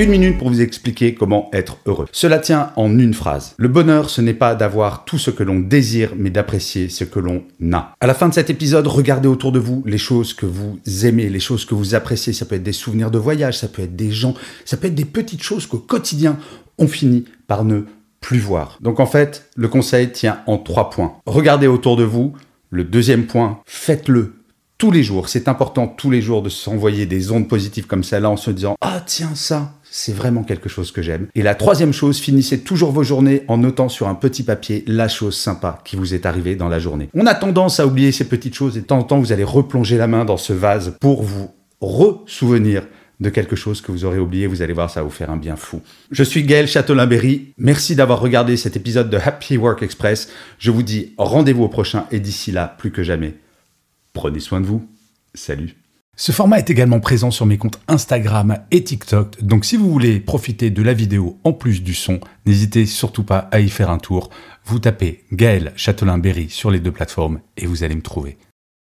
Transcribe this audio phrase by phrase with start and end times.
[0.00, 2.06] Une minute pour vous expliquer comment être heureux.
[2.10, 3.54] Cela tient en une phrase.
[3.58, 7.20] Le bonheur, ce n'est pas d'avoir tout ce que l'on désire, mais d'apprécier ce que
[7.20, 7.92] l'on a.
[8.00, 11.28] À la fin de cet épisode, regardez autour de vous les choses que vous aimez,
[11.28, 12.32] les choses que vous appréciez.
[12.32, 14.32] Ça peut être des souvenirs de voyage, ça peut être des gens,
[14.64, 16.38] ça peut être des petites choses qu'au quotidien,
[16.78, 17.82] on finit par ne
[18.22, 18.78] plus voir.
[18.80, 21.12] Donc en fait, le conseil tient en trois points.
[21.26, 22.32] Regardez autour de vous.
[22.70, 24.32] Le deuxième point, faites-le
[24.80, 25.28] tous les jours.
[25.28, 28.76] C'est important tous les jours de s'envoyer des ondes positives comme celle-là en se disant
[28.80, 31.26] Ah tiens ça, c'est vraiment quelque chose que j'aime.
[31.34, 35.08] Et la troisième chose, finissez toujours vos journées en notant sur un petit papier la
[35.08, 37.08] chose sympa qui vous est arrivée dans la journée.
[37.14, 39.44] On a tendance à oublier ces petites choses et de temps en temps vous allez
[39.44, 42.86] replonger la main dans ce vase pour vous re-souvenir
[43.18, 45.36] de quelque chose que vous aurez oublié, vous allez voir, ça va vous faire un
[45.36, 45.82] bien fou.
[46.10, 50.30] Je suis Gaël Châtelain-Berry, merci d'avoir regardé cet épisode de Happy Work Express.
[50.58, 53.34] Je vous dis rendez-vous au prochain et d'ici là, plus que jamais,
[54.14, 54.88] prenez soin de vous.
[55.34, 55.79] Salut
[56.20, 60.20] ce format est également présent sur mes comptes Instagram et TikTok, donc si vous voulez
[60.20, 63.96] profiter de la vidéo en plus du son, n'hésitez surtout pas à y faire un
[63.96, 64.28] tour.
[64.66, 68.36] Vous tapez Gaël Châtelain-Berry sur les deux plateformes et vous allez me trouver.